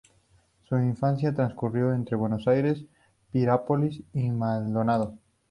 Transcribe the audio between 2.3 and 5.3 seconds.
Aires, Piriápolis y Maldonado.